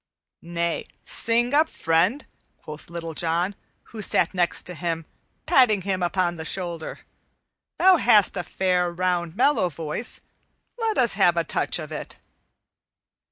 "Nay, 0.41 0.87
sing 1.05 1.53
up, 1.53 1.69
friend," 1.69 2.25
quoth 2.63 2.89
Little 2.89 3.13
John, 3.13 3.53
who 3.93 4.01
sat 4.01 4.33
next 4.33 4.63
to 4.63 4.73
him, 4.73 5.05
patting 5.45 5.83
him 5.83 6.01
upon 6.01 6.37
the 6.37 6.43
shoulder. 6.43 7.01
"Thou 7.77 7.97
hast 7.97 8.35
a 8.35 8.41
fair, 8.41 8.91
round, 8.91 9.35
mellow 9.35 9.69
voice; 9.69 10.21
let 10.79 10.97
us 10.97 11.13
have 11.13 11.37
a 11.37 11.43
touch 11.43 11.77
of 11.77 11.91
it." 11.91 12.17